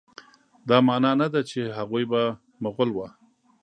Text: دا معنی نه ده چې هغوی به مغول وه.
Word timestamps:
دا 0.67 0.77
معنی 0.87 1.11
نه 1.21 1.27
ده 1.33 1.41
چې 1.49 1.59
هغوی 1.77 2.03
به 2.11 2.21
مغول 2.63 2.89
وه. 2.93 3.07